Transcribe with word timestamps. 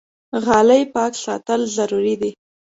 غالۍ 0.45 0.83
پاک 0.93 1.13
ساتل 1.23 1.61
ضروري 1.77 2.15
دي. 2.21 2.31